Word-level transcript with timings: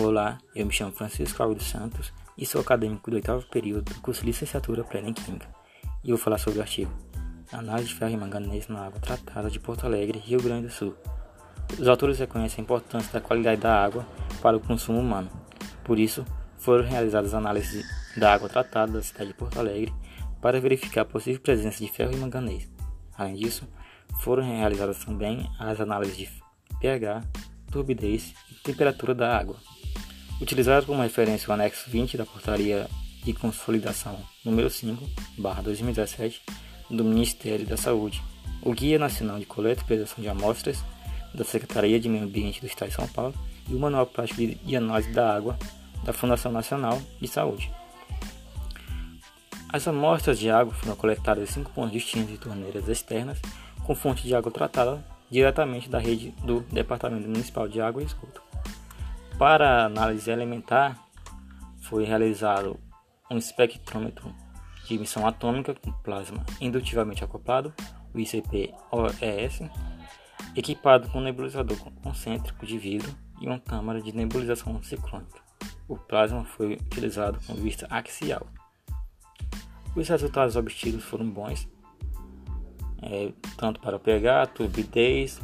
Olá, 0.00 0.38
eu 0.54 0.64
me 0.64 0.72
chamo 0.72 0.92
Francisco 0.92 1.42
Alves 1.42 1.64
Santos 1.64 2.12
e 2.36 2.46
sou 2.46 2.60
acadêmico 2.60 3.10
do 3.10 3.16
oitavo 3.16 3.44
período 3.48 3.92
do 3.92 4.00
curso 4.00 4.20
de 4.20 4.28
licenciatura 4.28 4.84
plena 4.84 5.08
em 5.08 5.12
Química. 5.12 5.48
E 6.04 6.10
vou 6.10 6.16
falar 6.16 6.38
sobre 6.38 6.60
o 6.60 6.62
artigo 6.62 6.92
Análise 7.50 7.88
de 7.88 7.94
ferro 7.96 8.12
e 8.12 8.16
manganês 8.16 8.68
na 8.68 8.86
água 8.86 9.00
tratada 9.00 9.50
de 9.50 9.58
Porto 9.58 9.86
Alegre, 9.86 10.20
Rio 10.20 10.40
Grande 10.40 10.68
do 10.68 10.72
Sul. 10.72 10.94
Os 11.76 11.88
autores 11.88 12.20
reconhecem 12.20 12.62
a 12.62 12.62
importância 12.62 13.12
da 13.12 13.20
qualidade 13.20 13.60
da 13.60 13.74
água 13.74 14.06
para 14.40 14.56
o 14.56 14.60
consumo 14.60 15.00
humano. 15.00 15.28
Por 15.82 15.98
isso, 15.98 16.24
foram 16.58 16.84
realizadas 16.84 17.34
análises 17.34 17.84
da 18.16 18.32
água 18.32 18.48
tratada 18.48 18.92
da 18.92 19.02
cidade 19.02 19.30
de 19.30 19.34
Porto 19.34 19.58
Alegre 19.58 19.92
para 20.40 20.60
verificar 20.60 21.00
a 21.00 21.06
possível 21.06 21.40
presença 21.40 21.84
de 21.84 21.90
ferro 21.90 22.12
e 22.12 22.16
manganês. 22.18 22.70
Além 23.16 23.34
disso, 23.34 23.66
foram 24.20 24.44
realizadas 24.44 25.04
também 25.04 25.50
as 25.58 25.80
análises 25.80 26.16
de 26.16 26.30
pH, 26.78 27.20
turbidez 27.72 28.32
e 28.48 28.54
temperatura 28.62 29.12
da 29.12 29.36
água. 29.36 29.56
Utilizado 30.40 30.86
como 30.86 31.02
referência 31.02 31.50
o 31.50 31.52
anexo 31.52 31.90
20 31.90 32.16
da 32.16 32.24
Portaria 32.24 32.88
de 33.24 33.32
Consolidação 33.32 34.16
número 34.44 34.70
5, 34.70 35.04
2017, 35.64 36.40
do 36.88 37.04
Ministério 37.04 37.66
da 37.66 37.76
Saúde, 37.76 38.22
o 38.62 38.72
Guia 38.72 39.00
Nacional 39.00 39.38
de 39.40 39.44
Coleta 39.44 39.82
e 39.82 39.84
Preservação 39.84 40.22
de 40.22 40.28
Amostras 40.28 40.82
da 41.34 41.44
Secretaria 41.44 41.98
de 41.98 42.08
Meio 42.08 42.24
Ambiente 42.24 42.60
do 42.60 42.68
Estado 42.68 42.88
de 42.88 42.94
São 42.94 43.08
Paulo 43.08 43.34
e 43.68 43.74
o 43.74 43.80
Manual 43.80 44.06
Prático 44.06 44.40
de 44.40 44.76
Análise 44.76 45.10
da 45.10 45.34
Água 45.34 45.58
da 46.04 46.12
Fundação 46.12 46.52
Nacional 46.52 47.02
de 47.20 47.26
Saúde. 47.26 47.70
As 49.70 49.86
amostras 49.88 50.38
de 50.38 50.48
água 50.48 50.72
foram 50.72 50.96
coletadas 50.96 51.50
em 51.50 51.52
cinco 51.52 51.72
pontos 51.72 51.92
distintos 51.92 52.30
de 52.30 52.38
torneiras 52.38 52.88
externas 52.88 53.38
com 53.84 53.94
fonte 53.94 54.22
de 54.22 54.34
água 54.34 54.52
tratada 54.52 55.04
diretamente 55.28 55.90
da 55.90 55.98
rede 55.98 56.30
do 56.42 56.60
Departamento 56.72 57.28
Municipal 57.28 57.68
de 57.68 57.80
Água 57.80 58.02
e 58.02 58.06
Esgoto. 58.06 58.47
Para 59.38 59.84
análise 59.84 60.28
elementar, 60.28 60.98
foi 61.82 62.04
realizado 62.04 62.76
um 63.30 63.36
espectrômetro 63.36 64.34
de 64.84 64.96
emissão 64.96 65.24
atômica 65.28 65.76
com 65.76 65.92
plasma 65.92 66.44
indutivamente 66.60 67.22
acoplado, 67.22 67.72
o 68.12 68.18
ICP-OES, 68.18 69.60
equipado 70.56 71.08
com 71.10 71.18
um 71.18 71.22
nebulizador 71.22 71.78
concêntrico 72.02 72.66
de 72.66 72.78
vidro 72.78 73.14
e 73.40 73.46
uma 73.46 73.60
câmara 73.60 74.02
de 74.02 74.10
nebulização 74.12 74.82
ciclônica. 74.82 75.40
O 75.86 75.96
plasma 75.96 76.44
foi 76.44 76.72
utilizado 76.72 77.38
com 77.46 77.54
vista 77.54 77.86
axial. 77.88 78.44
Os 79.94 80.08
resultados 80.08 80.56
obtidos 80.56 81.04
foram 81.04 81.30
bons, 81.30 81.68
é, 83.02 83.32
tanto 83.56 83.78
para 83.78 84.00
pH, 84.00 84.46
turbidez, 84.48 85.40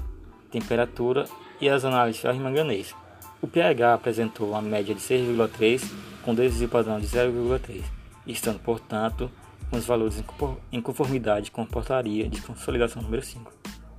temperatura 0.50 1.26
e 1.60 1.68
as 1.68 1.84
análises 1.84 2.20
de 2.20 2.40
manganês. 2.40 3.03
O 3.44 3.46
pH 3.46 3.92
apresentou 3.92 4.52
uma 4.52 4.62
média 4.62 4.94
de 4.94 5.02
6,3 5.02 5.86
com 6.22 6.34
desvio 6.34 6.66
padrão 6.66 6.98
de 6.98 7.06
0,3, 7.06 7.84
estando, 8.26 8.58
portanto, 8.58 9.30
com 9.68 9.76
os 9.76 9.84
valores 9.84 10.24
em 10.72 10.80
conformidade 10.80 11.50
com 11.50 11.60
a 11.60 11.66
portaria 11.66 12.26
de 12.26 12.40
consolidação 12.40 13.02
número 13.02 13.22
5, 13.22 13.52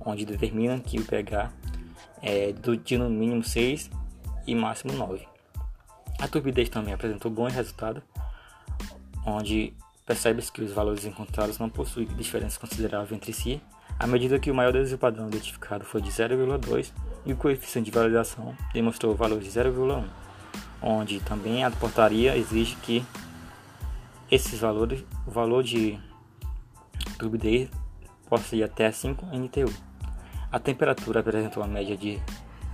onde 0.04 0.26
determina 0.26 0.80
que 0.80 0.98
o 0.98 1.04
pH 1.04 1.52
é 2.20 2.52
de 2.52 2.98
no 2.98 3.08
mínimo 3.08 3.44
6 3.44 3.88
e 4.48 4.54
máximo 4.56 4.92
9. 4.94 5.24
A 6.18 6.26
turbidez 6.26 6.68
também 6.68 6.92
apresentou 6.92 7.30
bons 7.30 7.54
resultados, 7.54 8.02
onde 9.24 9.72
percebe-se 10.04 10.50
que 10.50 10.60
os 10.60 10.72
valores 10.72 11.04
encontrados 11.04 11.56
não 11.56 11.68
possuem 11.68 12.08
diferença 12.08 12.58
considerável 12.58 13.16
entre 13.16 13.32
si, 13.32 13.62
à 13.98 14.06
medida 14.06 14.38
que 14.38 14.50
o 14.50 14.54
maior 14.54 14.72
desvio 14.72 14.98
padrão 14.98 15.28
identificado 15.28 15.84
foi 15.84 16.00
de 16.00 16.10
0,2 16.10 16.92
e 17.24 17.32
o 17.32 17.36
coeficiente 17.36 17.90
de 17.90 17.96
validação 17.96 18.54
demonstrou 18.72 19.12
o 19.12 19.16
valor 19.16 19.40
de 19.40 19.48
0,1, 19.48 20.04
onde 20.82 21.20
também 21.20 21.64
a 21.64 21.70
portaria 21.70 22.36
exige 22.36 22.76
que 22.76 23.04
esses 24.30 24.58
valores, 24.60 25.04
o 25.26 25.30
valor 25.30 25.62
de 25.62 25.98
turbidez 27.18 27.70
possa 28.28 28.56
ir 28.56 28.62
até 28.62 28.90
5 28.90 29.26
NTU. 29.26 29.72
A 30.50 30.58
temperatura 30.58 31.20
apresentou 31.20 31.62
uma 31.62 31.72
média 31.72 31.96
de 31.96 32.20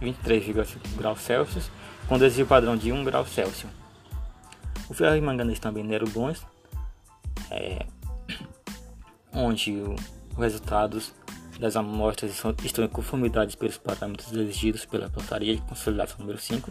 23,5 0.00 0.96
graus 0.96 1.20
Celsius, 1.20 1.70
com 2.08 2.18
desvio 2.18 2.46
padrão 2.46 2.76
de 2.76 2.92
1 2.92 3.04
grau 3.04 3.24
Celsius. 3.26 3.70
O 4.88 4.94
ferro 4.94 5.16
e 5.16 5.20
manganês 5.20 5.58
também 5.58 5.86
deram 5.86 6.06
bons, 6.08 6.46
é, 7.50 7.86
onde 9.32 9.82
os 10.32 10.38
resultados 10.38 11.14
das 11.58 11.76
amostras 11.76 12.42
estão 12.64 12.84
em 12.84 12.88
conformidade 12.88 13.56
pelos 13.56 13.78
parâmetros 13.78 14.32
exigidos 14.32 14.84
pela 14.84 15.08
portaria 15.08 15.54
de 15.54 15.62
consolidação 15.62 16.18
número 16.18 16.38
5, 16.38 16.70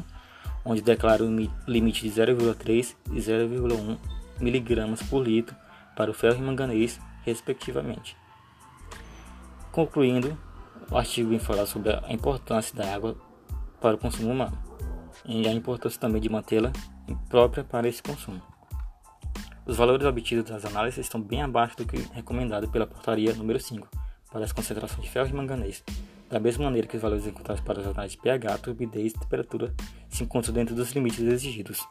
onde 0.66 0.82
declara 0.82 1.24
o 1.24 1.50
limite 1.68 2.10
de 2.10 2.22
0,3 2.22 2.96
e 3.12 3.20
0,1 3.20 3.98
mg 4.40 5.04
por 5.10 5.26
litro 5.26 5.56
para 5.96 6.12
o 6.12 6.14
ferro 6.14 6.38
e 6.38 6.42
manganês, 6.42 7.00
respectivamente. 7.24 8.18
Concluindo, 9.72 10.38
o 10.90 10.98
artigo 10.98 11.30
vem 11.30 11.40
falar 11.40 11.66
sobre 11.66 11.92
a 11.92 12.12
importância 12.12 12.76
da 12.76 12.94
água 12.94 13.16
para 13.80 13.96
o 13.96 13.98
consumo 13.98 14.32
humano 14.32 14.58
e 15.26 15.48
a 15.48 15.54
importância 15.54 16.00
também 16.00 16.22
de 16.22 16.30
mantê-la 16.30 16.72
própria 17.30 17.64
para 17.64 17.88
esse 17.88 18.02
consumo. 18.02 18.42
Os 19.66 19.78
valores 19.78 20.06
obtidos 20.06 20.46
das 20.50 20.66
análises 20.66 21.06
estão 21.06 21.22
bem 21.22 21.42
abaixo 21.42 21.78
do 21.78 21.86
que 21.86 21.98
recomendado 22.14 22.68
pela 22.70 22.88
portaria 22.88 23.34
número 23.34 23.60
5 23.60 23.88
para 24.32 24.44
as 24.44 24.52
concentrações 24.52 25.04
de 25.04 25.10
ferro 25.10 25.30
e 25.30 25.34
manganês, 25.34 25.84
da 26.30 26.40
mesma 26.40 26.66
maneira 26.66 26.88
que 26.88 26.96
os 26.96 27.02
valores 27.02 27.28
encontrados 27.28 27.64
para 27.64 27.80
as 27.80 27.86
análises 27.86 28.16
de 28.16 28.24
pH, 28.24 28.58
turbidez 28.58 29.12
e 29.14 29.20
temperatura 29.20 29.74
se 30.10 30.24
encontram 30.24 30.54
dentro 30.54 30.74
dos 30.74 30.92
limites 30.94 31.20
exigidos. 31.20 31.86